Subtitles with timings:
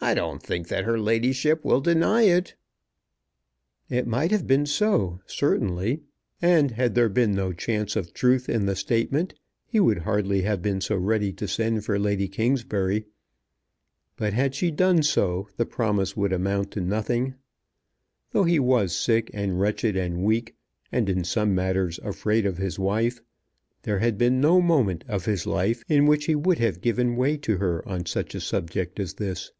[0.00, 2.56] I don't think that her ladyship will deny it."
[3.88, 6.02] It might have been so, certainly;
[6.42, 9.32] and had there been no chance of truth in the statement
[9.64, 13.06] he would hardly have been so ready to send for Lady Kingsbury.
[14.16, 17.36] But had she done so the promise would amount to nothing.
[18.32, 20.54] Though he was sick and wretched and weak,
[20.92, 23.22] and in some matters afraid of his wife,
[23.84, 27.38] there had been no moment of his life in which he would have given way
[27.38, 29.52] to her on such a subject as this.